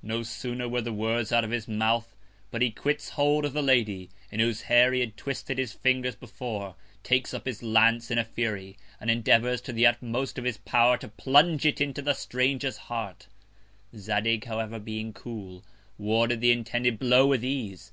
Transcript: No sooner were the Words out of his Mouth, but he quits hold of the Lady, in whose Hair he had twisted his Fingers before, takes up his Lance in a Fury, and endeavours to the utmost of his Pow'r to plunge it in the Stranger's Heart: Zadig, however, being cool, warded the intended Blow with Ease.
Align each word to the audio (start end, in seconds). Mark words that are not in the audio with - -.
No 0.00 0.22
sooner 0.22 0.70
were 0.70 0.80
the 0.80 0.90
Words 0.90 1.32
out 1.32 1.44
of 1.44 1.50
his 1.50 1.68
Mouth, 1.68 2.16
but 2.50 2.62
he 2.62 2.70
quits 2.70 3.10
hold 3.10 3.44
of 3.44 3.52
the 3.52 3.60
Lady, 3.60 4.08
in 4.32 4.40
whose 4.40 4.62
Hair 4.62 4.94
he 4.94 5.00
had 5.00 5.18
twisted 5.18 5.58
his 5.58 5.74
Fingers 5.74 6.16
before, 6.16 6.76
takes 7.02 7.34
up 7.34 7.44
his 7.44 7.62
Lance 7.62 8.10
in 8.10 8.16
a 8.16 8.24
Fury, 8.24 8.78
and 9.02 9.10
endeavours 9.10 9.60
to 9.60 9.74
the 9.74 9.86
utmost 9.86 10.38
of 10.38 10.44
his 10.46 10.56
Pow'r 10.56 10.96
to 10.96 11.08
plunge 11.08 11.66
it 11.66 11.78
in 11.82 11.92
the 11.92 12.14
Stranger's 12.14 12.78
Heart: 12.88 13.28
Zadig, 13.94 14.46
however, 14.46 14.78
being 14.78 15.12
cool, 15.12 15.62
warded 15.98 16.40
the 16.40 16.52
intended 16.52 16.98
Blow 16.98 17.26
with 17.26 17.44
Ease. 17.44 17.92